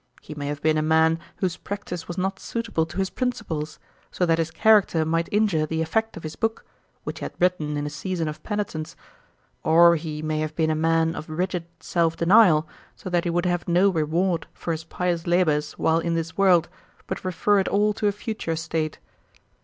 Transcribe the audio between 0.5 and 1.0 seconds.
been a